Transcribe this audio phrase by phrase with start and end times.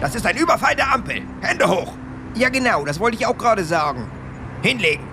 [0.00, 1.22] Das ist ein Überfall der Ampel.
[1.40, 1.94] Hände hoch.
[2.34, 4.06] Ja, genau, das wollte ich auch gerade sagen.
[4.62, 5.04] Hinlegen.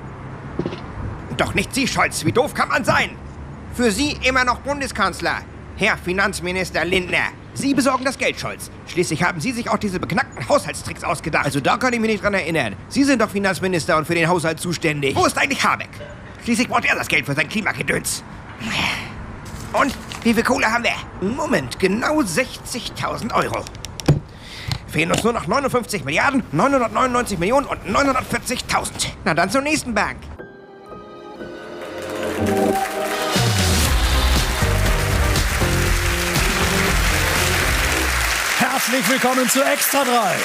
[1.38, 2.26] Doch nicht Sie, Scholz.
[2.26, 3.12] Wie doof kann man sein?
[3.74, 5.38] Für Sie immer noch Bundeskanzler.
[5.78, 7.30] Herr Finanzminister Lindner.
[7.54, 8.70] Sie besorgen das Geld, Scholz.
[8.88, 11.46] Schließlich haben Sie sich auch diese beknackten Haushaltstricks ausgedacht.
[11.46, 12.76] Also da kann ich mich nicht dran erinnern.
[12.90, 15.16] Sie sind doch Finanzminister und für den Haushalt zuständig.
[15.16, 15.90] Wo ist eigentlich Habeck?
[16.44, 18.24] Schließlich braucht er das Geld für sein Klimagedöns.
[19.72, 21.28] Und wie viel Kohle haben wir?
[21.28, 23.64] Moment, genau 60.000 Euro.
[24.94, 29.08] Fehlen uns nur noch 59 Milliarden, 999 Millionen und 940.000.
[29.26, 30.18] Na dann zur nächsten Bank.
[38.60, 40.36] Herzlich willkommen zu Extra 3.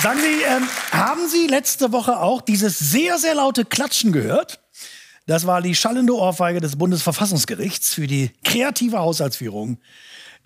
[0.00, 4.60] Sagen Sie, ähm, haben Sie letzte Woche auch dieses sehr, sehr laute Klatschen gehört?
[5.28, 9.76] Das war die schallende Ohrfeige des Bundesverfassungsgerichts für die kreative Haushaltsführung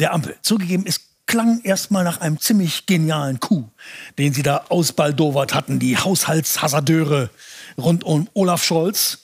[0.01, 0.35] der Ampel.
[0.43, 3.71] Zugegeben, es klang erstmal nach einem ziemlich genialen Coup,
[4.19, 7.31] den Sie da ausbaldowert hatten, die Haushaltshasardeure
[7.79, 9.21] rund um Olaf Scholz.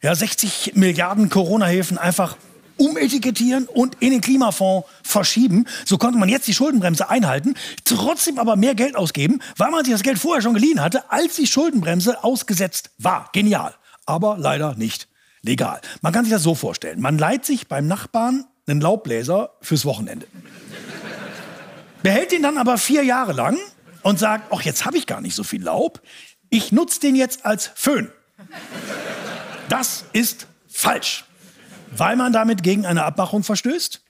[0.00, 2.36] Ja, 60 Milliarden Corona-Hilfen einfach
[2.76, 5.66] umetikettieren und in den Klimafonds verschieben.
[5.84, 9.92] So konnte man jetzt die Schuldenbremse einhalten, trotzdem aber mehr Geld ausgeben, weil man sich
[9.92, 13.28] das Geld vorher schon geliehen hatte, als die Schuldenbremse ausgesetzt war.
[13.32, 13.74] Genial.
[14.06, 15.08] Aber leider nicht
[15.42, 15.80] legal.
[16.02, 17.00] Man kann sich das so vorstellen.
[17.00, 20.26] Man leiht sich beim Nachbarn einen Laubbläser fürs Wochenende.
[22.02, 23.58] Behält den dann aber vier Jahre lang
[24.02, 26.00] und sagt, ach, jetzt habe ich gar nicht so viel Laub.
[26.48, 28.10] Ich nutze den jetzt als Föhn.
[29.68, 31.24] Das ist falsch
[31.90, 34.02] weil man damit gegen eine Abmachung verstößt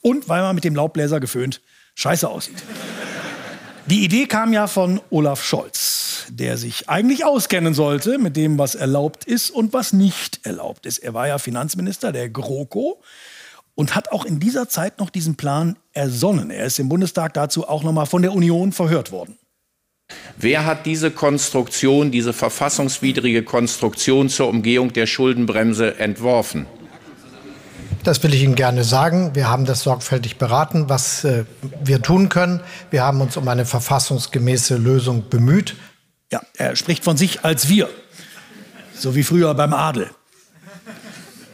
[0.00, 1.60] und weil man mit dem Laubbläser geföhnt
[1.94, 2.62] scheiße aussieht.
[3.86, 5.85] Die Idee kam ja von Olaf Scholz,
[6.30, 10.98] der sich eigentlich auskennen sollte mit dem, was erlaubt ist und was nicht erlaubt ist.
[10.98, 13.00] Er war ja Finanzminister der GroKo
[13.74, 16.50] und hat auch in dieser Zeit noch diesen Plan ersonnen.
[16.50, 19.38] Er ist im Bundestag dazu auch noch mal von der Union verhört worden.
[20.36, 26.66] Wer hat diese Konstruktion, diese verfassungswidrige Konstruktion zur Umgehung der Schuldenbremse entworfen?
[28.04, 29.34] Das will ich Ihnen gerne sagen.
[29.34, 31.44] Wir haben das sorgfältig beraten, was äh,
[31.82, 32.60] wir tun können.
[32.90, 35.74] Wir haben uns um eine verfassungsgemäße Lösung bemüht.
[36.32, 37.88] Ja, er spricht von sich als wir.
[38.94, 40.10] So wie früher beim Adel.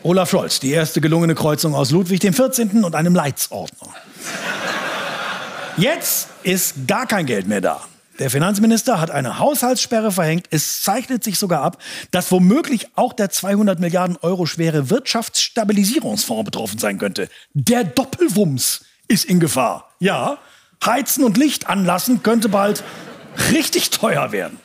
[0.02, 2.82] Olaf Scholz, die erste gelungene Kreuzung aus Ludwig XIV.
[2.82, 3.94] und einem Leitsordner.
[5.76, 7.80] Jetzt ist gar kein Geld mehr da.
[8.18, 10.46] Der Finanzminister hat eine Haushaltssperre verhängt.
[10.50, 11.78] Es zeichnet sich sogar ab,
[12.10, 17.28] dass womöglich auch der 200 Milliarden Euro schwere Wirtschaftsstabilisierungsfonds betroffen sein könnte.
[17.54, 19.90] Der Doppelwumms ist in Gefahr.
[19.98, 20.38] Ja,
[20.84, 22.84] heizen und Licht anlassen könnte bald
[23.52, 24.58] richtig teuer werden.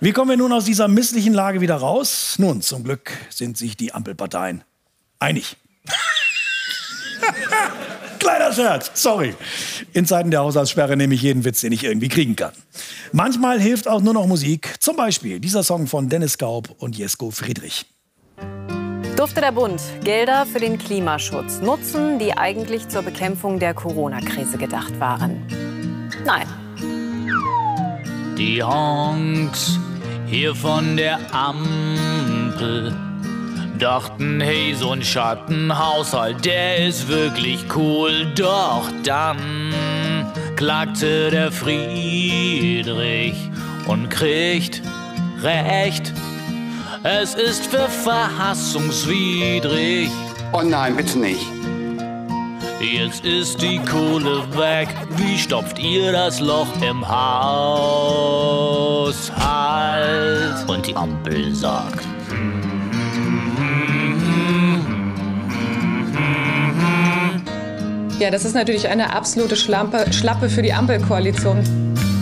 [0.00, 2.34] Wie kommen wir nun aus dieser misslichen Lage wieder raus?
[2.38, 4.64] Nun, zum Glück sind sich die Ampelparteien
[5.18, 5.56] einig.
[8.18, 9.34] Kleiner Scherz, sorry.
[9.92, 12.52] In Zeiten der Haushaltssperre nehme ich jeden Witz, den ich irgendwie kriegen kann.
[13.12, 14.74] Manchmal hilft auch nur noch Musik.
[14.80, 17.86] Zum Beispiel dieser Song von Dennis Gaub und Jesko Friedrich.
[19.16, 24.98] Durfte der Bund Gelder für den Klimaschutz nutzen, die eigentlich zur Bekämpfung der Corona-Krise gedacht
[24.98, 25.46] waren?
[26.24, 26.63] Nein.
[28.36, 29.78] Die Honks
[30.26, 32.94] hier von der Ampel
[33.78, 38.26] Dachten, hey, so ein Schattenhaushalt, der ist wirklich cool.
[38.36, 40.22] Doch dann
[40.56, 43.50] klagte der Friedrich
[43.86, 44.80] und kriegt
[45.42, 46.12] Recht.
[47.02, 50.08] Es ist verfassungswidrig.
[50.52, 51.53] Oh nein, bitte nicht.
[52.84, 54.88] Jetzt ist die Kohle weg.
[55.16, 57.88] Wie stopft ihr das Loch im Haushalt?
[60.68, 62.04] Und die Ampel sagt.
[68.18, 71.64] Ja, das ist natürlich eine absolute Schlampe, Schlappe für die Ampelkoalition.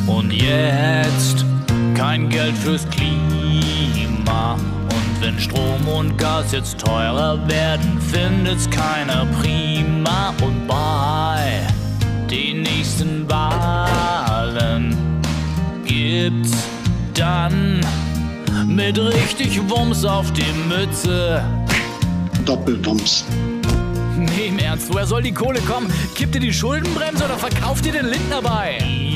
[0.06, 1.44] Und jetzt
[1.96, 3.31] kein Geld fürs Klima.
[5.22, 10.34] Wenn Strom und Gas jetzt teurer werden, findet's keiner prima.
[10.42, 11.64] Und bei
[12.28, 14.96] den nächsten Wahlen
[15.84, 16.50] gibt's
[17.14, 17.80] dann
[18.66, 21.44] mit richtig Wumms auf die Mütze.
[22.44, 23.24] Doppelwumms.
[24.16, 25.88] Nee, im Ernst, woher soll die Kohle kommen?
[26.16, 29.11] Kippt ihr die Schuldenbremse oder verkauft ihr den Lindner bei?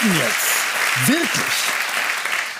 [0.00, 1.44] Sollten jetzt wirklich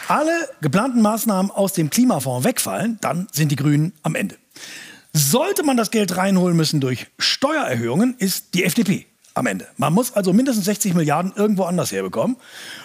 [0.08, 4.36] alle geplanten Maßnahmen aus dem Klimafonds wegfallen, dann sind die Grünen am Ende.
[5.14, 9.66] Sollte man das Geld reinholen müssen durch Steuererhöhungen, ist die FDP am Ende.
[9.78, 12.36] Man muss also mindestens 60 Milliarden irgendwo anders herbekommen.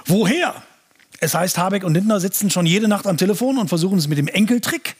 [0.05, 0.55] Woher?
[1.19, 4.17] Es heißt, Habeck und Lindner sitzen schon jede Nacht am Telefon und versuchen es mit
[4.17, 4.95] dem Enkeltrick.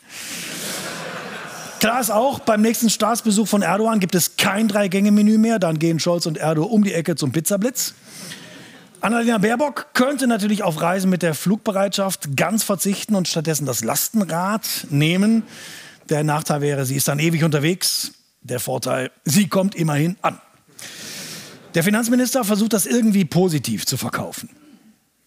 [1.80, 5.60] Klar ist auch, beim nächsten Staatsbesuch von Erdogan gibt es kein Drei-Gänge-Menü mehr.
[5.60, 7.94] Dann gehen Scholz und Erdo um die Ecke zum Pizzablitz.
[9.06, 14.88] Annalena Baerbock könnte natürlich auf Reisen mit der Flugbereitschaft ganz verzichten und stattdessen das Lastenrad
[14.90, 15.44] nehmen.
[16.10, 18.14] Der Nachteil wäre, sie ist dann ewig unterwegs.
[18.42, 20.42] Der Vorteil, sie kommt immerhin an.
[21.76, 24.50] Der Finanzminister versucht das irgendwie positiv zu verkaufen.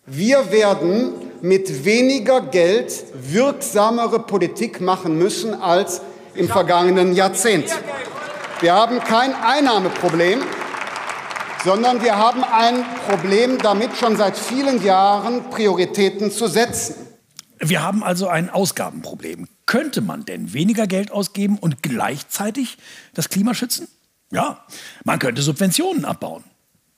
[0.07, 6.01] Wir werden mit weniger Geld wirksamere Politik machen müssen als
[6.35, 7.71] im vergangenen Jahrzehnt.
[8.59, 10.41] Wir haben kein Einnahmeproblem,
[11.65, 16.95] sondern wir haben ein Problem damit, schon seit vielen Jahren Prioritäten zu setzen.
[17.61, 19.49] Wir haben also ein Ausgabenproblem.
[19.67, 22.79] Könnte man denn weniger Geld ausgeben und gleichzeitig
[23.15, 23.89] das Klima schützen?
[24.31, 24.65] Ja,
[25.05, 26.45] man könnte Subventionen abbauen.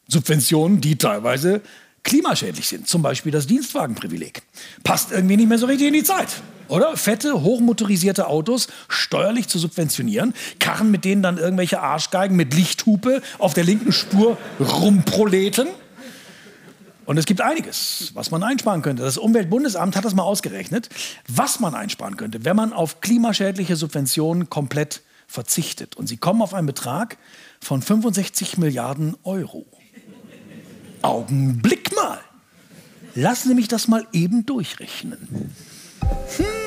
[0.09, 1.63] Subventionen, die teilweise
[2.03, 2.89] klimaschädlich sind.
[2.89, 4.43] Zum Beispiel das Dienstwagenprivileg.
[4.83, 6.29] Passt irgendwie nicht mehr so richtig in die Zeit.
[6.71, 6.97] Oder?
[6.97, 13.55] Fette, hochmotorisierte Autos steuerlich zu subventionieren, Karren, mit denen dann irgendwelche Arschgeigen mit Lichthupe auf
[13.55, 15.69] der linken Spur rumproleten.
[17.07, 19.03] Und es gibt einiges, was man einsparen könnte.
[19.03, 20.89] Das Umweltbundesamt hat das mal ausgerechnet,
[21.27, 25.97] was man einsparen könnte, wenn man auf klimaschädliche Subventionen komplett verzichtet.
[25.97, 27.19] Und sie kommen auf einen Betrag
[27.61, 29.67] von 65 Milliarden Euro.
[31.03, 32.21] Augenblick mal.
[33.17, 35.53] Lassen Sie mich das mal eben durchrechnen.
[36.37, 36.60] Hm,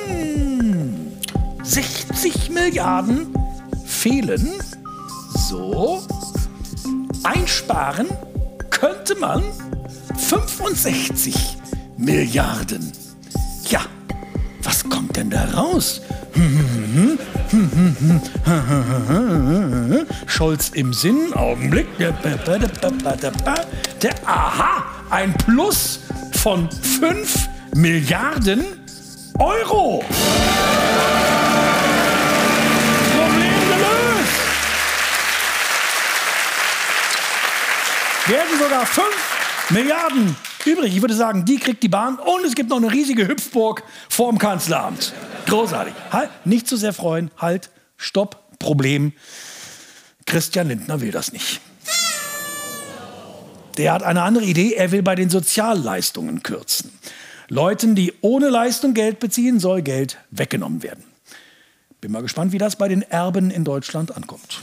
[1.64, 3.34] 60 Milliarden
[3.86, 4.50] fehlen.
[5.50, 6.02] So.
[7.24, 8.08] Einsparen
[8.70, 9.44] könnte man
[10.18, 11.58] 65
[11.98, 12.92] Milliarden.
[13.70, 13.82] Ja,
[14.62, 16.02] was kommt denn da raus?
[20.26, 21.88] Scholz im Sinn, Augenblick.
[21.98, 22.12] Der
[24.26, 26.00] Aha, ein Plus
[26.34, 28.66] von 5 Milliarden
[29.44, 30.02] Euro.
[33.12, 34.40] Problem gelöst.
[38.28, 39.06] Werden sogar 5
[39.72, 40.36] Milliarden
[40.66, 40.96] übrig.
[40.96, 44.38] Ich würde sagen, die kriegt die Bahn und es gibt noch eine riesige Hüpfburg vorm
[44.38, 45.12] Kanzleramt.
[45.48, 45.94] Großartig.
[46.14, 47.30] Halt, nicht zu sehr freuen.
[47.38, 49.12] Halt, stopp, Problem.
[50.26, 51.60] Christian Lindner will das nicht.
[53.76, 54.76] Der hat eine andere Idee.
[54.76, 56.98] Er will bei den Sozialleistungen kürzen.
[57.50, 61.04] Leuten, die ohne Leistung Geld beziehen, soll Geld weggenommen werden.
[62.02, 64.60] Bin mal gespannt, wie das bei den Erben in Deutschland ankommt.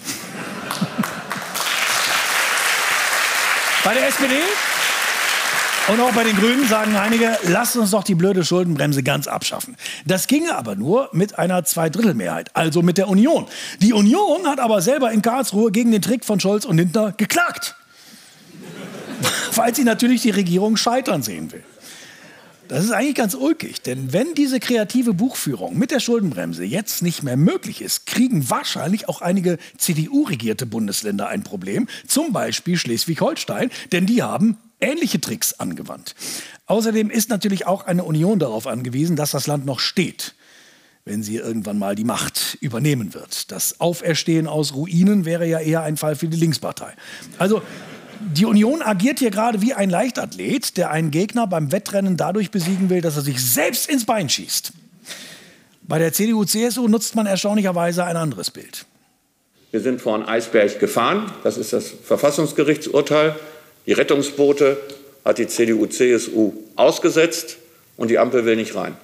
[3.84, 4.36] bei der SPD
[5.88, 9.76] und auch bei den Grünen sagen einige, lasst uns doch die blöde Schuldenbremse ganz abschaffen.
[10.04, 13.46] Das ginge aber nur mit einer Zweidrittelmehrheit, also mit der Union.
[13.80, 17.74] Die Union hat aber selber in Karlsruhe gegen den Trick von Scholz und Lindner geklagt.
[19.56, 21.64] Weil sie natürlich die Regierung scheitern sehen will.
[22.70, 27.24] Das ist eigentlich ganz ulkig, denn wenn diese kreative Buchführung mit der Schuldenbremse jetzt nicht
[27.24, 34.06] mehr möglich ist, kriegen wahrscheinlich auch einige CDU-regierte Bundesländer ein Problem, zum Beispiel Schleswig-Holstein, denn
[34.06, 36.14] die haben ähnliche Tricks angewandt.
[36.66, 40.36] Außerdem ist natürlich auch eine Union darauf angewiesen, dass das Land noch steht,
[41.04, 43.50] wenn sie irgendwann mal die Macht übernehmen wird.
[43.50, 46.92] Das Auferstehen aus Ruinen wäre ja eher ein Fall für die Linkspartei.
[47.36, 47.62] Also
[48.20, 52.90] die Union agiert hier gerade wie ein Leichtathlet, der einen Gegner beim Wettrennen dadurch besiegen
[52.90, 54.72] will, dass er sich selbst ins Bein schießt.
[55.82, 58.84] Bei der CDU-CSU nutzt man erstaunlicherweise ein anderes Bild.
[59.70, 61.32] Wir sind vor einen Eisberg gefahren.
[61.44, 63.36] Das ist das Verfassungsgerichtsurteil.
[63.86, 64.76] Die Rettungsboote
[65.24, 67.56] hat die CDU-CSU ausgesetzt
[67.96, 68.96] und die Ampel will nicht rein.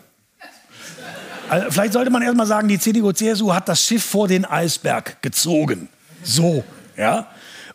[1.49, 5.23] Also vielleicht sollte man erst mal sagen, die CDU-CSU hat das Schiff vor den Eisberg
[5.23, 5.89] gezogen.
[6.23, 6.65] So,
[6.97, 7.29] ja.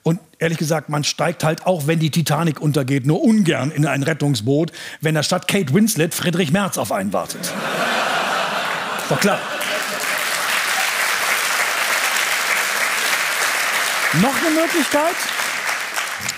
[0.04, 4.04] Und ehrlich gesagt, man steigt halt auch, wenn die Titanic untergeht, nur ungern in ein
[4.04, 7.54] Rettungsboot, wenn da statt Kate Winslet Friedrich Merz auf einen wartet.
[9.10, 9.40] Doch klar.
[14.22, 15.16] Noch eine Möglichkeit?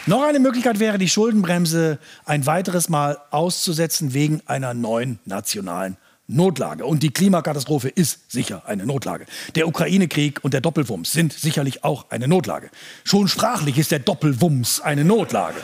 [0.06, 6.86] Noch eine Möglichkeit wäre, die Schuldenbremse ein weiteres Mal auszusetzen wegen einer neuen nationalen Notlage.
[6.86, 9.26] Und die Klimakatastrophe ist sicher eine Notlage.
[9.56, 12.70] Der Ukraine-Krieg und der Doppelwumms sind sicherlich auch eine Notlage.
[13.04, 15.60] Schon sprachlich ist der Doppelwumms eine Notlage.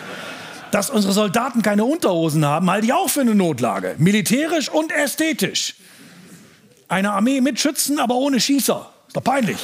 [0.72, 3.96] Dass unsere Soldaten keine Unterhosen haben, halte ich auch für eine Notlage.
[3.98, 5.75] Militärisch und ästhetisch.
[6.88, 8.89] Eine Armee mit Schützen, aber ohne Schießer.
[9.08, 9.58] Ist doch peinlich.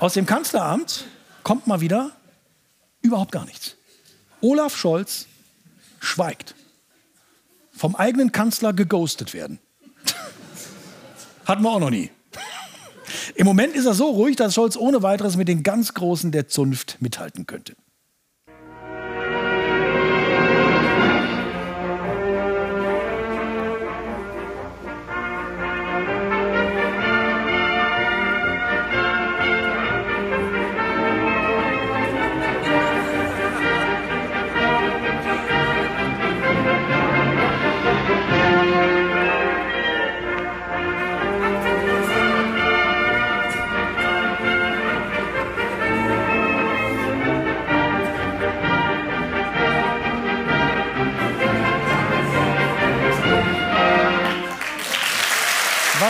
[0.00, 1.06] Aus dem Kanzleramt
[1.42, 2.12] kommt mal wieder
[3.00, 3.76] überhaupt gar nichts.
[4.40, 5.26] Olaf Scholz
[6.00, 6.54] schweigt.
[7.78, 9.58] Vom eigenen Kanzler geghostet werden.
[11.46, 12.10] Hatten wir auch noch nie.
[13.34, 16.48] Im Moment ist er so ruhig, dass Scholz ohne weiteres mit den ganz Großen der
[16.48, 17.74] Zunft mithalten könnte.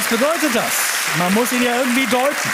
[0.08, 0.72] Bedeutet das?
[1.18, 2.50] Man muss ihn ja irgendwie deuten.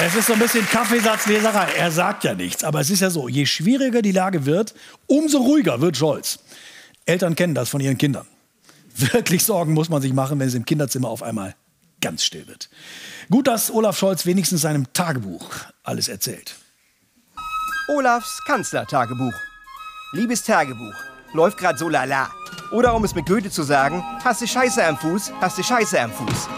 [0.00, 1.72] Es ist so ein bisschen Kaffeesatzleserei.
[1.76, 4.74] Er sagt ja nichts, aber es ist ja so, je schwieriger die Lage wird,
[5.06, 6.38] umso ruhiger wird Scholz.
[7.04, 8.26] Eltern kennen das von ihren Kindern.
[8.94, 11.56] Wirklich Sorgen muss man sich machen, wenn es im Kinderzimmer auf einmal
[12.00, 12.68] ganz still wird.
[13.30, 15.50] Gut, dass Olaf Scholz wenigstens seinem Tagebuch
[15.82, 16.54] alles erzählt.
[17.88, 19.34] Olafs Kanzlertagebuch.
[20.12, 20.94] Liebes Tagebuch,
[21.32, 22.30] läuft grad so lala.
[22.70, 26.00] Oder um es mit Goethe zu sagen, hast du Scheiße am Fuß, hast du Scheiße
[26.00, 26.48] am Fuß.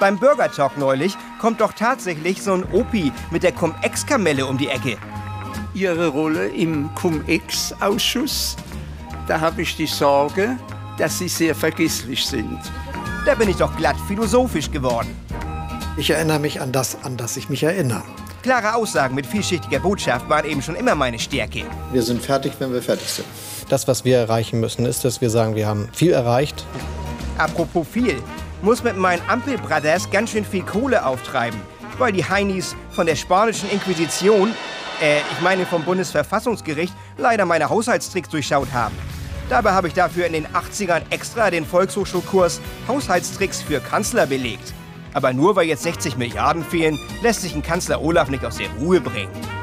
[0.00, 4.68] Beim Burger Talk neulich kommt doch tatsächlich so ein Opi mit der Cum-Ex-Kamelle um die
[4.68, 4.96] Ecke.
[5.74, 8.56] Ihre Rolle im Cum-Ex-Ausschuss,
[9.28, 10.56] da habe ich die Sorge,
[10.98, 12.58] dass Sie sehr vergesslich sind.
[13.24, 15.14] Da bin ich doch glatt philosophisch geworden.
[15.96, 18.02] Ich erinnere mich an das, an das ich mich erinnere.
[18.42, 21.64] Klare Aussagen mit vielschichtiger Botschaft waren eben schon immer meine Stärke.
[21.92, 23.26] Wir sind fertig, wenn wir fertig sind.
[23.70, 26.66] Das, was wir erreichen müssen, ist, dass wir sagen, wir haben viel erreicht.
[27.38, 28.20] Apropos viel,
[28.62, 31.60] muss mit meinen Ampelbrothers ganz schön viel Kohle auftreiben,
[31.96, 34.52] weil die Heinis von der spanischen Inquisition,
[35.00, 38.96] äh, ich meine vom Bundesverfassungsgericht, leider meine Haushaltstricks durchschaut haben.
[39.48, 44.74] Dabei habe ich dafür in den 80ern extra den Volkshochschulkurs Haushaltstricks für Kanzler belegt.
[45.14, 48.68] Aber nur weil jetzt 60 Milliarden fehlen, lässt sich ein Kanzler Olaf nicht aus der
[48.80, 49.59] Ruhe bringen.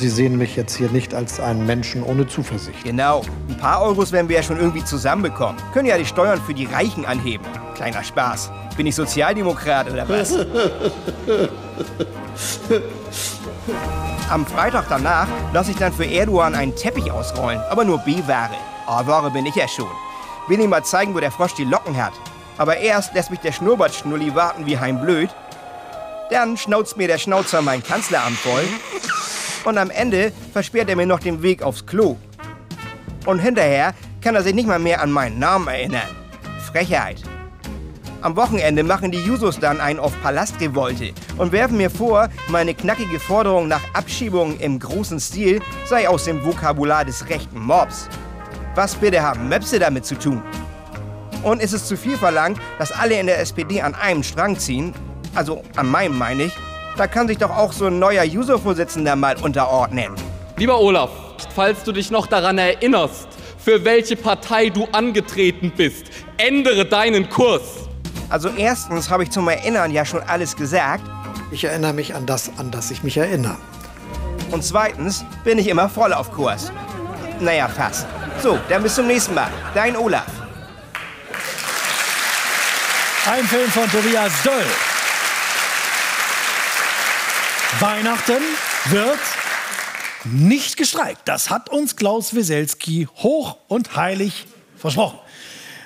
[0.00, 2.84] Sie sehen mich jetzt hier nicht als einen Menschen ohne Zuversicht.
[2.84, 3.20] Genau.
[3.50, 5.60] Ein paar Euros werden wir ja schon irgendwie zusammenbekommen.
[5.74, 7.44] Können ja die Steuern für die Reichen anheben.
[7.74, 8.50] Kleiner Spaß.
[8.78, 10.34] Bin ich Sozialdemokrat oder was?
[14.30, 18.56] Am Freitag danach lasse ich dann für Erdogan einen Teppich ausrollen, aber nur B-Ware.
[18.86, 19.90] A-Ware bin ich ja schon.
[20.48, 22.14] Will ihm mal zeigen, wo der Frosch die Locken hat.
[22.56, 25.28] Aber erst lässt mich der Schnurrbartschnulli warten wie Heimblöd.
[26.30, 28.64] Dann schnauzt mir der Schnauzer mein Kanzleramt voll.
[29.64, 32.16] Und am Ende versperrt er mir noch den Weg aufs Klo.
[33.26, 36.08] Und hinterher kann er sich nicht mal mehr an meinen Namen erinnern.
[36.70, 37.22] Frechheit.
[38.22, 43.18] Am Wochenende machen die Jusos dann einen auf Palastrevolte und werfen mir vor, meine knackige
[43.18, 48.08] Forderung nach Abschiebung im großen Stil sei aus dem Vokabular des rechten Mobs.
[48.74, 50.42] Was bitte haben Möpse damit zu tun?
[51.42, 54.92] Und ist es zu viel verlangt, dass alle in der SPD an einem Strang ziehen?
[55.34, 56.52] Also an meinem meine ich.
[56.96, 60.14] Da kann sich doch auch so ein neuer User-Vorsitzender mal unterordnen.
[60.56, 61.10] Lieber Olaf,
[61.54, 63.28] falls du dich noch daran erinnerst,
[63.58, 66.06] für welche Partei du angetreten bist,
[66.36, 67.88] ändere deinen Kurs.
[68.28, 71.04] Also erstens habe ich zum Erinnern ja schon alles gesagt.
[71.50, 73.56] Ich erinnere mich an das, an das ich mich erinnere.
[74.50, 76.72] Und zweitens bin ich immer voll auf Kurs.
[77.40, 78.06] Naja, fast.
[78.42, 79.50] So, dann bis zum nächsten Mal.
[79.74, 80.26] Dein Olaf.
[83.30, 84.66] Ein Film von Tobias Döll.
[87.78, 88.42] Weihnachten
[88.86, 89.18] wird
[90.24, 91.22] nicht gestreikt.
[91.26, 94.46] Das hat uns Klaus Wieselski hoch und heilig
[94.76, 95.18] versprochen.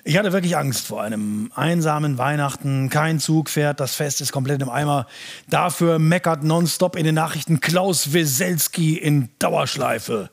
[0.07, 2.91] Ich hatte wirklich Angst vor einem einsamen Weihnachten.
[2.91, 5.07] Kein Zug fährt, das Fest ist komplett im Eimer.
[5.49, 10.31] Dafür meckert nonstop in den Nachrichten Klaus Wieselski in Dauerschleife.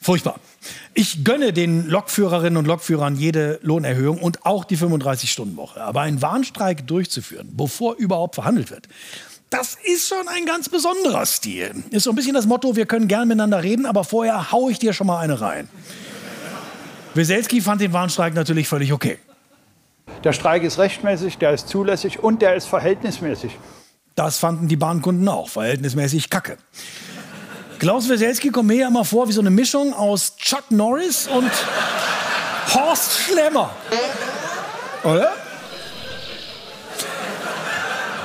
[0.00, 0.38] Furchtbar.
[0.94, 5.82] Ich gönne den Lokführerinnen und Lokführern jede Lohnerhöhung und auch die 35-Stunden-Woche.
[5.82, 8.88] Aber einen Warnstreik durchzuführen, bevor überhaupt verhandelt wird,
[9.54, 11.84] das ist schon ein ganz besonderer Stil.
[11.90, 14.80] Ist so ein bisschen das Motto, wir können gern miteinander reden, aber vorher hau ich
[14.80, 15.68] dir schon mal eine rein.
[17.14, 19.18] Weselski fand den Warnstreik natürlich völlig okay.
[20.24, 23.56] Der Streik ist rechtmäßig, der ist zulässig und der ist verhältnismäßig.
[24.16, 26.56] Das fanden die Bahnkunden auch, verhältnismäßig kacke.
[27.78, 31.50] Klaus Weselski kommt mir ja immer vor wie so eine Mischung aus Chuck Norris und
[32.74, 33.70] Horst Schlemmer.
[35.04, 35.32] Oder?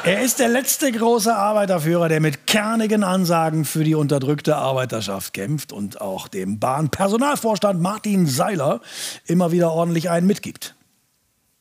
[0.06, 5.74] Er ist der letzte große Arbeiterführer, der mit kernigen Ansagen für die unterdrückte Arbeiterschaft kämpft
[5.74, 8.80] und auch dem Bahnpersonalvorstand Martin Seiler
[9.26, 10.76] immer wieder ordentlich einen mitgibt.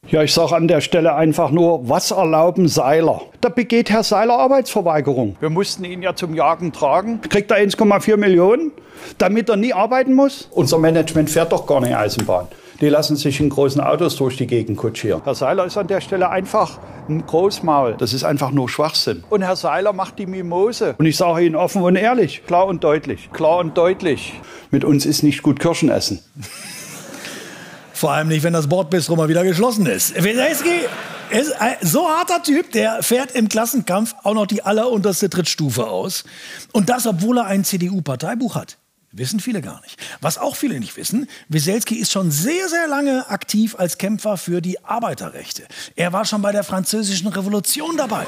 [0.07, 3.23] Ja, ich sage an der Stelle einfach nur, was erlauben Seiler?
[3.41, 5.37] Da begeht Herr Seiler Arbeitsverweigerung.
[5.41, 7.21] Wir mussten ihn ja zum Jagen tragen.
[7.23, 8.71] Kriegt er 1,4 Millionen,
[9.19, 10.49] damit er nie arbeiten muss?
[10.53, 12.47] Unser Management fährt doch gar nicht Eisenbahn.
[12.81, 15.21] Die lassen sich in großen Autos durch die Gegend kutschieren.
[15.25, 17.97] Herr Seiler ist an der Stelle einfach ein Großmaul.
[17.99, 19.25] Das ist einfach nur Schwachsinn.
[19.31, 20.95] Und Herr Seiler macht die Mimose.
[20.97, 24.35] Und ich sage Ihnen offen und ehrlich, klar und deutlich, klar und deutlich.
[24.71, 26.21] Mit uns ist nicht gut Kirschen essen.
[27.93, 30.15] Vor allem nicht, wenn das Bordbistro mal wieder geschlossen ist.
[30.15, 30.87] Weselski
[31.31, 36.23] ist ein so harter Typ, der fährt im Klassenkampf auch noch die allerunterste Trittstufe aus.
[36.71, 38.79] Und das, obwohl er ein CDU-Parteibuch hat.
[39.13, 39.99] Wissen viele gar nicht.
[40.21, 44.61] Was auch viele nicht wissen, Wieselski ist schon sehr, sehr lange aktiv als Kämpfer für
[44.61, 45.67] die Arbeiterrechte.
[45.97, 48.27] Er war schon bei der Französischen Revolution dabei.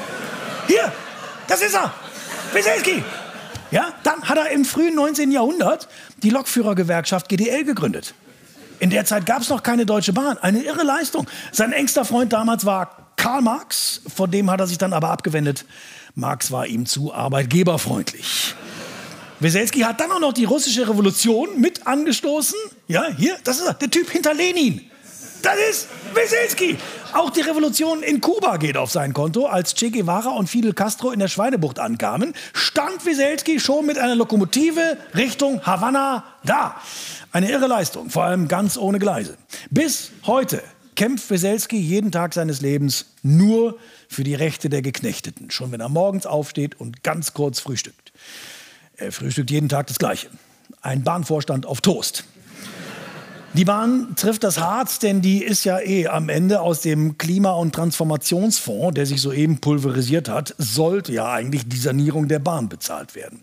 [0.67, 0.91] Hier,
[1.47, 1.93] das ist er,
[2.53, 3.03] Wieselski.
[3.69, 5.31] Ja, dann hat er im frühen 19.
[5.31, 5.87] Jahrhundert
[6.23, 8.13] die Lokführergewerkschaft GDL gegründet.
[8.79, 10.39] In der Zeit gab es noch keine Deutsche Bahn.
[10.39, 11.27] Eine irre Leistung.
[11.51, 14.01] Sein engster Freund damals war Karl Marx.
[14.13, 15.65] Von dem hat er sich dann aber abgewendet.
[16.15, 18.55] Marx war ihm zu arbeitgeberfreundlich.
[19.41, 22.55] Weselski hat dann auch noch die russische Revolution mit angestoßen.
[22.87, 24.81] Ja, hier, das ist er, der Typ hinter Lenin.
[25.41, 26.77] Das ist Weselski.
[27.13, 29.47] Auch die Revolution in Kuba geht auf sein Konto.
[29.47, 34.13] Als Che Guevara und Fidel Castro in der Schweinebucht ankamen, stand Weselski schon mit einer
[34.13, 36.79] Lokomotive Richtung Havanna da.
[37.31, 39.37] Eine irre Leistung, vor allem ganz ohne Gleise.
[39.71, 40.61] Bis heute
[40.95, 45.49] kämpft Weselski jeden Tag seines Lebens nur für die Rechte der Geknechteten.
[45.49, 48.11] Schon wenn er morgens aufsteht und ganz kurz frühstückt.
[49.01, 50.27] Er frühstückt jeden Tag das Gleiche.
[50.83, 52.23] Ein Bahnvorstand auf Toast.
[53.53, 57.51] Die Bahn trifft das hart, denn die ist ja eh am Ende aus dem Klima-
[57.51, 63.15] und Transformationsfonds, der sich soeben pulverisiert hat, sollte ja eigentlich die Sanierung der Bahn bezahlt
[63.15, 63.41] werden.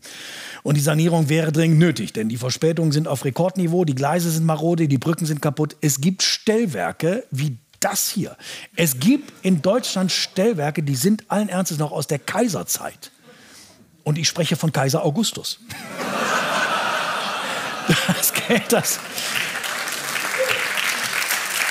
[0.62, 4.46] Und die Sanierung wäre dringend nötig, denn die Verspätungen sind auf Rekordniveau, die Gleise sind
[4.46, 5.76] marode, die Brücken sind kaputt.
[5.80, 8.36] Es gibt Stellwerke wie das hier.
[8.76, 13.10] Es gibt in Deutschland Stellwerke, die sind allen Ernstes noch aus der Kaiserzeit.
[14.08, 15.58] Und ich spreche von Kaiser Augustus.
[18.06, 19.00] Das Geld, das,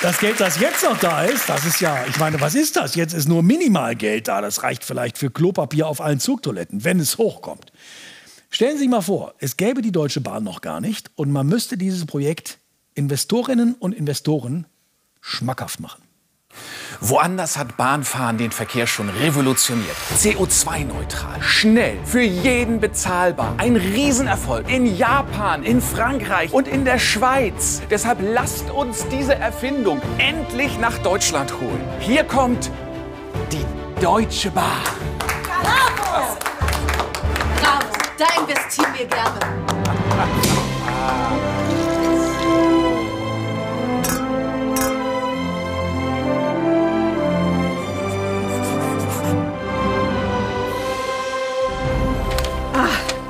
[0.02, 2.96] das Geld, das jetzt noch da ist, das ist ja, ich meine, was ist das?
[2.96, 4.40] Jetzt ist nur Minimalgeld da.
[4.40, 7.70] Das reicht vielleicht für Klopapier auf allen Zugtoiletten, wenn es hochkommt.
[8.50, 11.46] Stellen Sie sich mal vor, es gäbe die Deutsche Bahn noch gar nicht und man
[11.46, 12.58] müsste dieses Projekt
[12.94, 14.66] Investorinnen und Investoren
[15.20, 16.02] schmackhaft machen.
[17.00, 19.94] Woanders hat Bahnfahren den Verkehr schon revolutioniert.
[20.16, 23.54] CO2-neutral, schnell, für jeden bezahlbar.
[23.56, 27.82] Ein Riesenerfolg in Japan, in Frankreich und in der Schweiz.
[27.88, 31.84] Deshalb lasst uns diese Erfindung endlich nach Deutschland holen.
[32.00, 32.68] Hier kommt
[33.52, 33.64] die
[34.02, 34.64] Deutsche Bahn.
[35.46, 36.36] Bravo!
[37.62, 37.86] Bravo,
[38.18, 39.38] da investieren wir gerne.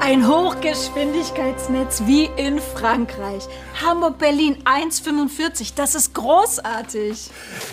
[0.08, 3.46] Ein Hochgeschwindigkeitsnetz wie in Frankreich.
[3.84, 5.74] Hamburg-Berlin 1,45.
[5.76, 7.28] Das ist großartig.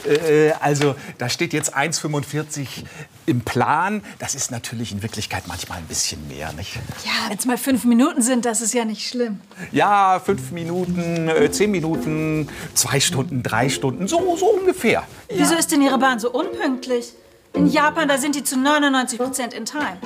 [0.05, 2.83] Äh, also, da steht jetzt 1,45
[3.25, 4.03] im Plan.
[4.19, 6.75] Das ist natürlich in Wirklichkeit manchmal ein bisschen mehr, nicht?
[7.05, 9.39] Ja, wenn es mal fünf Minuten sind, das ist ja nicht schlimm.
[9.71, 15.03] Ja, fünf Minuten, äh, zehn Minuten, zwei Stunden, drei Stunden, so, so ungefähr.
[15.29, 17.13] Wieso ist denn Ihre Bahn so unpünktlich?
[17.53, 19.99] In Japan, da sind die zu 99 Prozent in Time.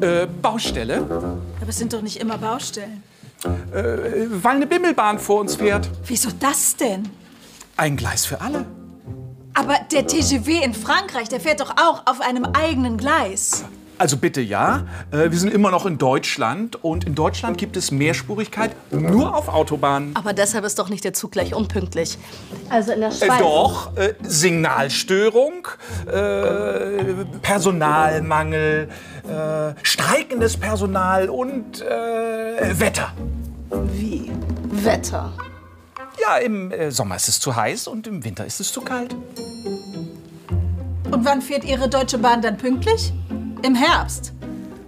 [0.00, 0.98] Äh, Baustelle?
[1.60, 3.02] Aber es sind doch nicht immer Baustellen.
[3.44, 5.88] Äh, weil eine Bimmelbahn vor uns fährt.
[6.06, 7.08] Wieso das denn?
[7.76, 8.64] Ein Gleis für alle.
[9.54, 13.64] Aber der TGV in Frankreich, der fährt doch auch auf einem eigenen Gleis.
[14.00, 17.90] Also bitte ja, äh, wir sind immer noch in Deutschland und in Deutschland gibt es
[17.90, 20.14] Mehrspurigkeit nur auf Autobahnen.
[20.14, 22.16] Aber deshalb ist doch nicht der Zug gleich unpünktlich.
[22.70, 23.38] Also in der Äh, Schweiz.
[23.40, 25.66] doch, äh, Signalstörung,
[26.06, 28.88] äh, Personalmangel,
[29.28, 33.12] äh, streikendes Personal und äh, Wetter.
[33.92, 34.30] Wie?
[34.70, 35.32] Wetter.
[36.20, 39.14] Ja, im äh, Sommer ist es zu heiß und im Winter ist es zu kalt.
[41.10, 43.12] Und wann fährt Ihre Deutsche Bahn dann pünktlich?
[43.62, 44.32] Im Herbst.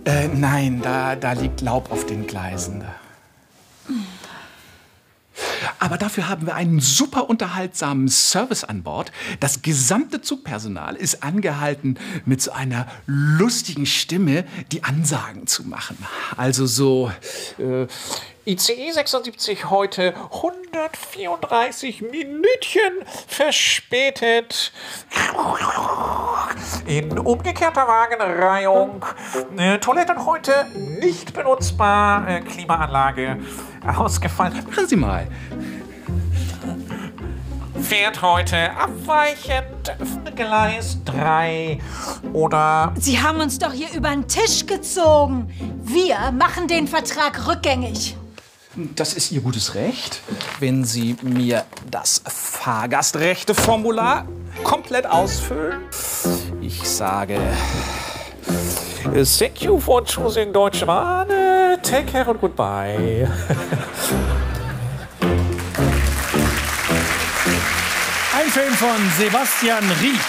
[0.05, 2.85] Äh, nein, da, da liegt Laub auf den Gleisen.
[5.81, 9.11] Aber dafür haben wir einen super unterhaltsamen Service an Bord.
[9.41, 15.97] Das gesamte Zugpersonal ist angehalten, mit so einer lustigen Stimme die Ansagen zu machen.
[16.37, 17.11] Also so
[17.59, 17.87] äh,
[18.47, 22.93] ICE 76 heute 134 Minütchen
[23.27, 24.73] verspätet.
[26.87, 29.05] In umgekehrter Wagenreihung.
[29.57, 30.67] Äh, Toiletten heute
[31.01, 32.29] nicht benutzbar.
[32.29, 33.39] Äh, Klimaanlage
[33.87, 34.65] ausgefallen.
[34.67, 35.27] Machen Sie mal.
[37.83, 39.93] Fährt heute abweichend
[40.37, 41.79] Gleis 3
[42.33, 45.51] oder Sie haben uns doch hier über den Tisch gezogen.
[45.83, 48.17] Wir machen den Vertrag rückgängig.
[48.95, 50.21] Das ist Ihr gutes Recht.
[50.61, 54.27] Wenn Sie mir das Fahrgastrechteformular
[54.65, 55.83] komplett ausfüllen.
[56.61, 57.39] Ich sage.
[59.39, 61.29] Thank you for choosing Deutsche Bahn.
[61.83, 63.29] Take care and goodbye.
[68.33, 70.21] Ein Film von Sebastian Ried.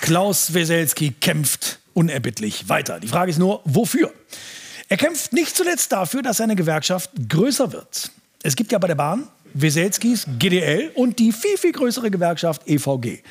[0.00, 3.00] Klaus Weselski kämpft unerbittlich weiter.
[3.00, 4.12] Die Frage ist nur, wofür?
[4.88, 8.10] Er kämpft nicht zuletzt dafür, dass seine Gewerkschaft größer wird.
[8.42, 13.22] Es gibt ja bei der Bahn Weselskis GDL und die viel, viel größere Gewerkschaft EVG.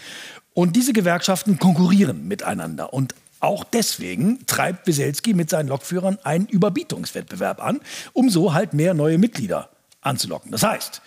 [0.54, 2.94] Und diese Gewerkschaften konkurrieren miteinander.
[2.94, 7.80] Und auch deswegen treibt Weselski mit seinen Lokführern einen Überbietungswettbewerb an,
[8.14, 9.70] um so halt mehr neue Mitglieder
[10.02, 10.52] anzulocken.
[10.52, 11.02] Das heißt,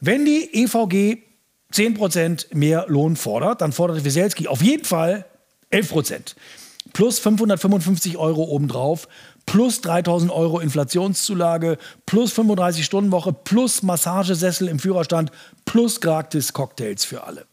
[0.00, 1.22] wenn die EVG
[1.72, 5.24] 10% mehr Lohn fordert, dann fordert Weselski auf jeden Fall
[5.72, 6.34] 11%.
[6.92, 9.08] Plus 555 Euro obendrauf,
[9.46, 15.30] plus 3000 Euro Inflationszulage, plus 35 Stunden Woche, plus Massagesessel im Führerstand,
[15.64, 17.46] plus gratis Cocktails für alle.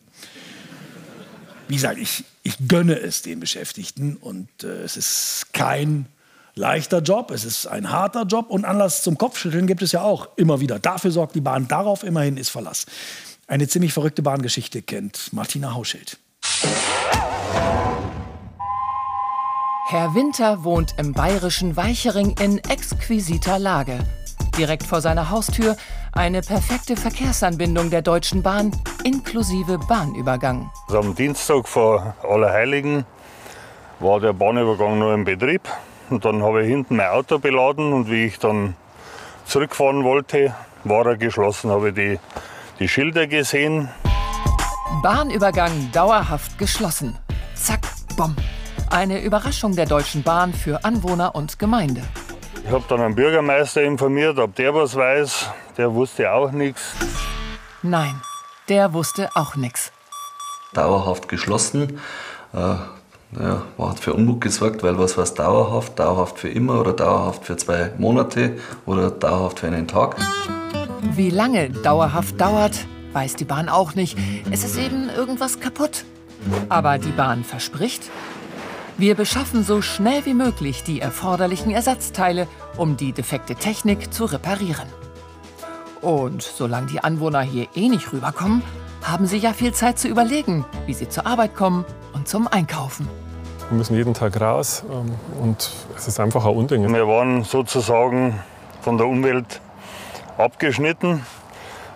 [1.68, 6.08] Wie gesagt, ich, ich gönne es den Beschäftigten und äh, es ist kein
[6.56, 10.28] leichter Job, es ist ein harter Job und Anlass zum Kopfschütteln gibt es ja auch
[10.36, 10.80] immer wieder.
[10.80, 12.86] Dafür sorgt die Bahn, darauf immerhin ist Verlass.
[13.48, 16.18] Eine ziemlich verrückte Bahngeschichte kennt Martina Hauschild.
[19.92, 24.00] Herr Winter wohnt im bayerischen Weichering in exquisiter Lage.
[24.58, 25.76] Direkt vor seiner Haustür
[26.14, 28.72] eine perfekte Verkehrsanbindung der Deutschen Bahn
[29.04, 30.72] inklusive Bahnübergang.
[30.88, 33.04] Also am Dienstag vor Allerheiligen
[34.00, 35.64] war der Bahnübergang nur im Betrieb.
[36.10, 38.78] Und dann habe ich hinten mein Auto beladen und wie ich dann
[39.44, 41.70] zurückfahren wollte, war er geschlossen.
[41.70, 42.20] Habe ich die,
[42.80, 43.90] die Schilder gesehen.
[45.04, 47.18] Bahnübergang dauerhaft geschlossen.
[47.56, 47.82] Zack,
[48.16, 48.38] bumm.
[48.92, 52.02] Eine Überraschung der Deutschen Bahn für Anwohner und Gemeinde.
[52.66, 55.50] Ich habe dann einen Bürgermeister informiert, ob der was weiß.
[55.78, 56.92] Der wusste auch nichts.
[57.84, 58.20] Nein,
[58.68, 59.94] der wusste auch nichts.
[60.74, 62.02] Dauerhaft geschlossen.
[62.54, 65.98] Äh, ja, hat für Unmut gesorgt, weil was war dauerhaft?
[65.98, 70.18] Dauerhaft für immer oder dauerhaft für zwei Monate oder dauerhaft für einen Tag?
[71.02, 74.18] Wie lange dauerhaft dauert, weiß die Bahn auch nicht.
[74.52, 76.04] Es ist eben irgendwas kaputt.
[76.68, 78.10] Aber die Bahn verspricht,
[78.98, 84.88] wir beschaffen so schnell wie möglich die erforderlichen Ersatzteile, um die defekte Technik zu reparieren.
[86.02, 88.64] Und solange die Anwohner hier eh nicht rüberkommen,
[89.04, 93.08] haben sie ja viel Zeit zu überlegen, wie sie zur Arbeit kommen und zum Einkaufen.
[93.70, 96.94] Wir müssen jeden Tag raus ähm, und es ist einfach ein Unding.
[96.94, 98.40] Wir waren sozusagen
[98.82, 99.62] von der Umwelt
[100.38, 101.26] abgeschnitten.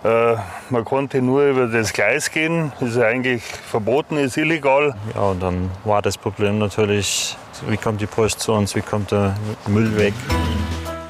[0.04, 0.36] Äh,
[0.70, 4.94] man konnte nur über das Gleis gehen, das ist eigentlich verboten, ist illegal.
[5.14, 7.36] Ja, und dann war das Problem natürlich,
[7.68, 9.34] wie kommt die Post zu uns, wie kommt der
[9.66, 10.14] Müll weg.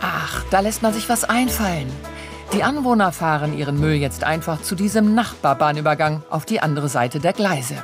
[0.00, 1.92] Ach, da lässt man sich was einfallen.
[2.52, 7.32] Die Anwohner fahren ihren Müll jetzt einfach zu diesem Nachbarbahnübergang auf die andere Seite der
[7.32, 7.74] Gleise.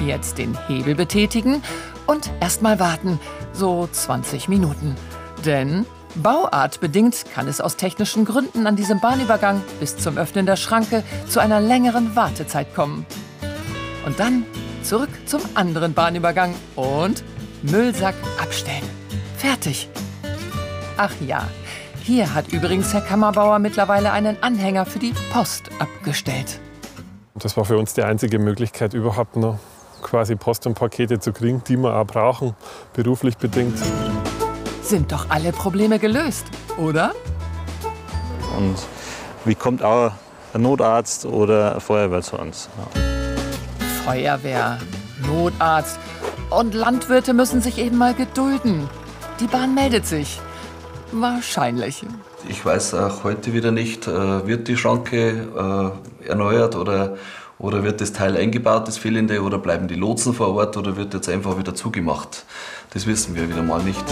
[0.00, 1.62] Jetzt den Hebel betätigen
[2.06, 3.20] und erstmal warten,
[3.52, 4.96] so 20 Minuten.
[5.44, 5.86] Denn
[6.16, 11.40] bauartbedingt kann es aus technischen Gründen an diesem Bahnübergang bis zum Öffnen der Schranke zu
[11.40, 13.06] einer längeren Wartezeit kommen.
[14.06, 14.44] Und dann
[14.82, 17.22] zurück zum anderen Bahnübergang und
[17.62, 18.88] Müllsack abstellen.
[19.36, 19.88] Fertig.
[20.96, 21.46] Ach ja,
[22.02, 26.60] hier hat übrigens Herr Kammerbauer mittlerweile einen Anhänger für die Post abgestellt.
[27.34, 29.58] Das war für uns die einzige Möglichkeit, überhaupt noch
[30.02, 32.54] quasi Post und Pakete zu kriegen, die wir auch brauchen,
[32.94, 33.78] beruflich bedingt.
[34.90, 37.12] Sind doch alle Probleme gelöst, oder?
[38.58, 38.74] Und
[39.44, 40.10] wie kommt auch
[40.52, 42.68] ein Notarzt oder eine Feuerwehr zu uns?
[42.76, 43.00] Ja.
[44.04, 44.78] Feuerwehr,
[45.28, 45.96] Notarzt
[46.50, 48.90] und Landwirte müssen sich eben mal gedulden.
[49.38, 50.40] Die Bahn meldet sich.
[51.12, 52.04] Wahrscheinlich.
[52.48, 57.16] Ich weiß auch heute wieder nicht, äh, wird die Schranke äh, erneuert oder,
[57.60, 61.14] oder wird das Teil eingebaut, das fehlende, oder bleiben die Lotsen vor Ort oder wird
[61.14, 62.44] jetzt einfach wieder zugemacht?
[62.92, 64.04] Das wissen wir wieder mal nicht.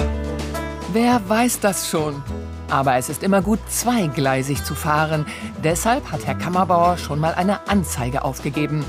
[0.93, 2.23] Wer weiß das schon?
[2.71, 5.27] Aber es ist immer gut, zweigleisig zu fahren.
[5.65, 8.85] Deshalb hat Herr Kammerbauer schon mal eine Anzeige aufgegeben.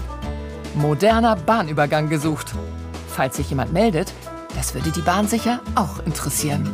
[0.75, 2.53] Moderner Bahnübergang gesucht.
[3.07, 4.13] Falls sich jemand meldet,
[4.55, 6.69] das würde die Bahn sicher auch interessieren.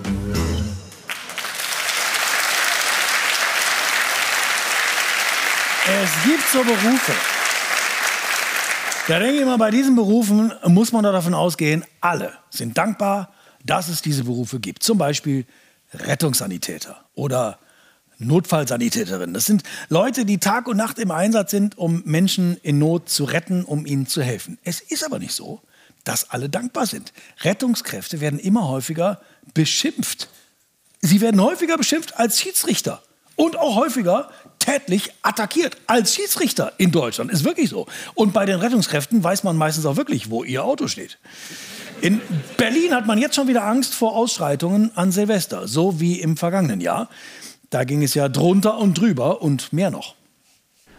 [5.87, 7.34] Es gibt so Berufe.
[9.07, 13.31] Da denke ich mal, bei diesen Berufen muss man davon ausgehen, alle sind dankbar,
[13.63, 14.81] dass es diese Berufe gibt.
[14.81, 15.45] Zum Beispiel
[15.93, 17.59] Rettungssanitäter oder
[18.17, 19.33] Notfallsanitäterin.
[19.33, 23.25] Das sind Leute, die Tag und Nacht im Einsatz sind, um Menschen in Not zu
[23.25, 24.57] retten, um ihnen zu helfen.
[24.63, 25.61] Es ist aber nicht so,
[26.03, 27.13] dass alle dankbar sind.
[27.41, 29.21] Rettungskräfte werden immer häufiger
[29.53, 30.29] beschimpft.
[31.01, 33.03] Sie werden häufiger beschimpft als Schiedsrichter
[33.35, 37.31] und auch häufiger tätlich attackiert als Schiedsrichter in Deutschland.
[37.31, 37.85] Ist wirklich so.
[38.15, 41.19] Und bei den Rettungskräften weiß man meistens auch wirklich, wo ihr Auto steht.
[42.01, 42.21] In
[42.57, 46.81] Berlin hat man jetzt schon wieder Angst vor Ausschreitungen an Silvester, so wie im vergangenen
[46.81, 47.09] Jahr.
[47.69, 50.15] Da ging es ja drunter und drüber und mehr noch.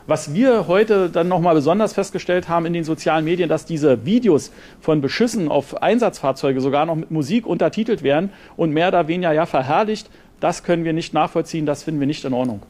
[0.08, 4.52] Was wir heute dann nochmal besonders festgestellt haben in den sozialen Medien, dass diese Videos
[4.80, 9.46] von Beschüssen auf Einsatzfahrzeuge sogar noch mit Musik untertitelt werden und mehr oder weniger ja
[9.46, 10.08] verherrlicht,
[10.40, 12.62] das können wir nicht nachvollziehen, das finden wir nicht in Ordnung.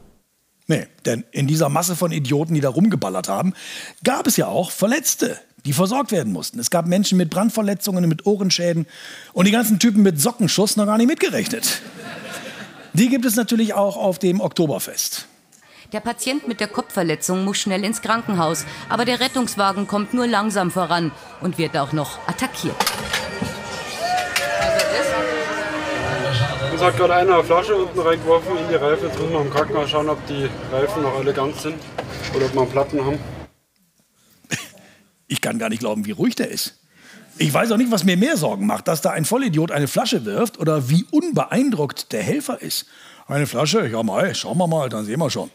[0.69, 3.55] Nee, denn in dieser Masse von Idioten, die da rumgeballert haben,
[4.03, 6.59] gab es ja auch Verletzte, die versorgt werden mussten.
[6.59, 8.87] Es gab Menschen mit Brandverletzungen, mit Ohrenschäden
[9.33, 11.83] und die ganzen Typen mit Sockenschuss noch gar nicht mitgerechnet.
[12.95, 15.27] Die gibt es natürlich auch auf dem Oktoberfest.
[15.93, 20.71] Der Patient mit der Kopfverletzung muss schnell ins Krankenhaus, aber der Rettungswagen kommt nur langsam
[20.71, 22.75] voran und wird auch noch attackiert.
[26.77, 29.09] Uns hat gerade einer eine Flasche unten reingeworfen in die Reifen.
[29.09, 31.77] Jetzt müssen wir im Krankenhaus schauen, ob die Reifen noch alle ganz sind
[32.35, 33.19] oder ob wir einen Platten haben.
[35.27, 36.79] Ich kann gar nicht glauben, wie ruhig der ist.
[37.39, 40.27] Ich weiß auch nicht, was mir mehr Sorgen macht, dass da ein Vollidiot eine Flasche
[40.27, 42.85] wirft oder wie unbeeindruckt der Helfer ist.
[43.27, 43.89] Eine Flasche?
[43.89, 45.51] Ja, mal, schauen wir mal, dann sehen wir schon.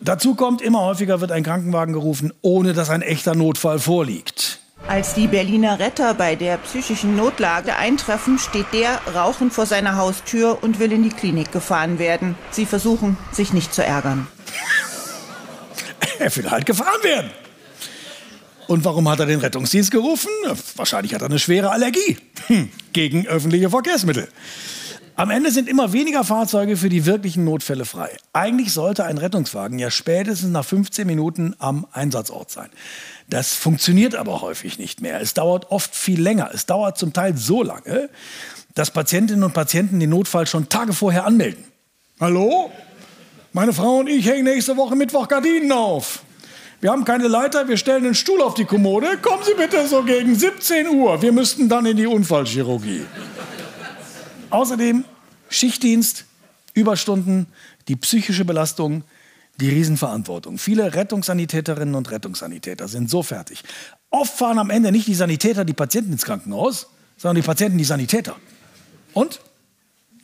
[0.00, 4.60] Dazu kommt, immer häufiger wird ein Krankenwagen gerufen, ohne dass ein echter Notfall vorliegt.
[4.88, 10.62] Als die Berliner Retter bei der psychischen Notlage eintreffen, steht der rauchend vor seiner Haustür
[10.62, 12.34] und will in die Klinik gefahren werden.
[12.50, 14.26] Sie versuchen, sich nicht zu ärgern.
[16.18, 17.30] Er will halt gefahren werden.
[18.66, 20.28] Und warum hat er den Rettungsdienst gerufen?
[20.76, 24.28] Wahrscheinlich hat er eine schwere Allergie hm, gegen öffentliche Verkehrsmittel.
[25.20, 28.16] Am Ende sind immer weniger Fahrzeuge für die wirklichen Notfälle frei.
[28.32, 32.70] Eigentlich sollte ein Rettungswagen ja spätestens nach 15 Minuten am Einsatzort sein.
[33.28, 35.20] Das funktioniert aber häufig nicht mehr.
[35.20, 36.48] Es dauert oft viel länger.
[36.54, 38.08] Es dauert zum Teil so lange,
[38.74, 41.64] dass Patientinnen und Patienten den Notfall schon Tage vorher anmelden.
[42.18, 42.72] Hallo?
[43.52, 46.22] Meine Frau und ich hängen nächste Woche Mittwoch Gardinen auf.
[46.80, 49.18] Wir haben keine Leiter, wir stellen einen Stuhl auf die Kommode.
[49.20, 51.20] Kommen Sie bitte so gegen 17 Uhr.
[51.20, 53.04] Wir müssten dann in die Unfallchirurgie.
[54.50, 55.04] Außerdem
[55.50, 56.24] Schichtdienst,
[56.72, 57.46] Überstunden,
[57.88, 59.04] die psychische Belastung,
[59.60, 60.56] die Riesenverantwortung.
[60.56, 63.62] Viele Rettungssanitäterinnen und Rettungssanitäter sind so fertig.
[64.08, 66.86] Oft fahren am Ende nicht die Sanitäter die Patienten ins Krankenhaus,
[67.18, 68.36] sondern die Patienten die Sanitäter.
[69.12, 69.40] Und?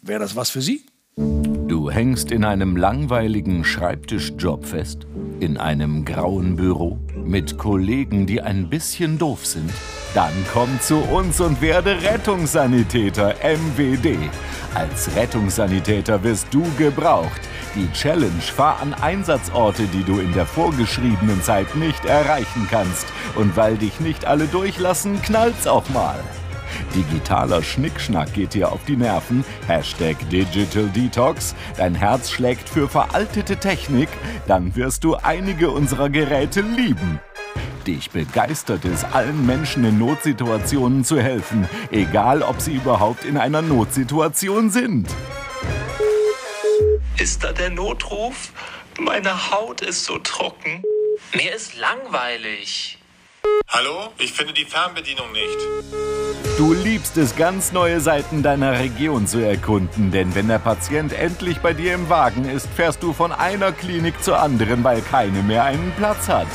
[0.00, 0.86] Wäre das was für Sie?
[1.16, 5.06] Du hängst in einem langweiligen Schreibtischjob fest,
[5.40, 9.70] in einem grauen Büro, mit Kollegen, die ein bisschen doof sind.
[10.14, 14.30] Dann komm zu uns und werde Rettungssanitäter MWD.
[14.76, 17.40] Als Rettungssanitäter wirst du gebraucht.
[17.74, 23.06] Die Challenge fahr an Einsatzorte, die du in der vorgeschriebenen Zeit nicht erreichen kannst.
[23.36, 26.22] Und weil dich nicht alle durchlassen, knallt's auch mal.
[26.94, 29.46] Digitaler Schnickschnack geht dir auf die Nerven.
[29.66, 31.54] Hashtag Digital Detox.
[31.78, 34.10] Dein Herz schlägt für veraltete Technik.
[34.46, 37.18] Dann wirst du einige unserer Geräte lieben.
[37.86, 43.62] Dich begeistert es, allen Menschen in Notsituationen zu helfen, egal ob sie überhaupt in einer
[43.62, 45.08] Notsituation sind.
[47.16, 48.50] Ist da der Notruf?
[48.98, 50.82] Meine Haut ist so trocken.
[51.32, 52.98] Mir ist langweilig.
[53.68, 54.08] Hallo?
[54.18, 55.56] Ich finde die Fernbedienung nicht.
[56.58, 61.58] Du liebst es, ganz neue Seiten deiner Region zu erkunden, denn wenn der Patient endlich
[61.58, 65.64] bei dir im Wagen ist, fährst du von einer Klinik zur anderen, weil keine mehr
[65.64, 66.48] einen Platz hat.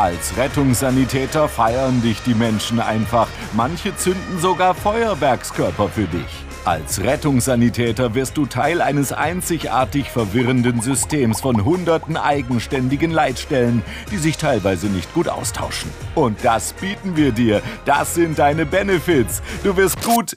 [0.00, 3.28] Als Rettungssanitäter feiern dich die Menschen einfach.
[3.52, 6.46] Manche zünden sogar Feuerwerkskörper für dich.
[6.64, 14.38] Als Rettungssanitäter wirst du Teil eines einzigartig verwirrenden Systems von hunderten eigenständigen Leitstellen, die sich
[14.38, 15.90] teilweise nicht gut austauschen.
[16.14, 17.60] Und das bieten wir dir.
[17.84, 19.42] Das sind deine Benefits.
[19.62, 20.34] Du wirst gut.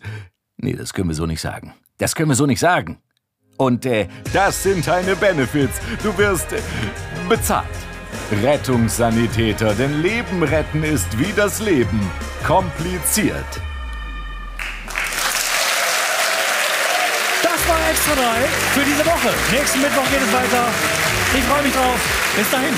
[0.57, 1.73] Nee, das können wir so nicht sagen.
[1.99, 2.97] Das können wir so nicht sagen.
[3.55, 5.79] Und äh, das sind deine Benefits.
[6.03, 6.59] Du wirst äh,
[7.29, 7.69] bezahlt.
[8.41, 11.99] Rettungssanitäter, denn Leben retten ist wie das Leben.
[12.45, 13.45] Kompliziert.
[17.41, 18.21] Das war Extra 3
[18.73, 19.29] für diese Woche.
[19.51, 20.67] Nächsten Mittwoch geht es weiter.
[21.37, 21.99] Ich freue mich drauf.
[22.35, 22.73] Bis dahin.